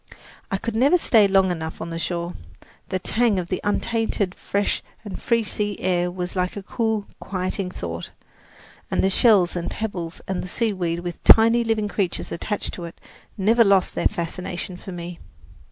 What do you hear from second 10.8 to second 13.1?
with tiny living creatures attached to it